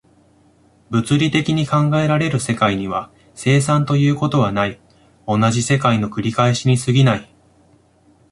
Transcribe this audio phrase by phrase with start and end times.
[0.89, 4.81] 物理的に考えられる世界には、生産ということはない、
[5.27, 7.29] 同じ世界の繰り返しに過ぎない。